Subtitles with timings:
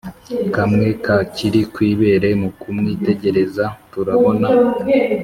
[0.55, 4.47] kamwe kakiri kw’ibere mukumwitegereza turabona